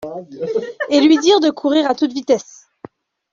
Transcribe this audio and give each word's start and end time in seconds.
Et 0.89 0.99
lui 0.99 1.17
de 1.17 1.51
courir 1.51 1.87
à 1.87 1.93
toute 1.93 2.11
vitesse. 2.11 2.67